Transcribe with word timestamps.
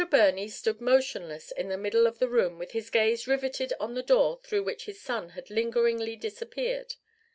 BIRNEY 0.09 0.47
stood 0.47 0.81
motionless 0.81 1.51
in 1.51 1.69
the 1.69 1.77
middle 1.77 2.07
of 2.07 2.17
the 2.17 2.27
room 2.27 2.57
with 2.57 2.71
his 2.71 2.89
gaze 2.89 3.27
riveted 3.27 3.71
on 3.79 3.93
the 3.93 4.01
door 4.01 4.39
through 4.41 4.63
which 4.63 4.85
his 4.85 4.99
son 4.99 5.29
had 5.37 5.51
lingeringly 5.51 6.15
disappeared. 6.15 6.95